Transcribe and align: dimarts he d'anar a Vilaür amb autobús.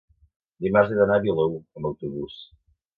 dimarts 0.67 0.95
he 0.95 0.97
d'anar 1.01 1.19
a 1.23 1.25
Vilaür 1.27 1.55
amb 1.61 1.93
autobús. 1.93 2.45